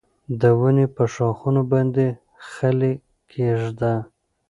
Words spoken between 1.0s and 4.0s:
ښاخونو باندې خلی کېږده.